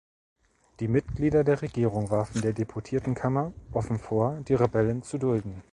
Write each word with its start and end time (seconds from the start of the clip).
Die 0.79 0.87
Mitglieder 0.87 1.43
der 1.43 1.61
Regierung 1.61 2.09
warfen 2.09 2.41
der 2.41 2.53
Deputiertenkammer 2.53 3.53
offen 3.71 3.99
vor, 3.99 4.39
die 4.47 4.55
Rebellen 4.55 5.03
zu 5.03 5.19
dulden. 5.19 5.61